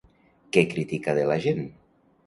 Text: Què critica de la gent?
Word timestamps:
Què 0.57 0.63
critica 0.73 1.17
de 1.21 1.29
la 1.33 1.39
gent? 1.47 1.65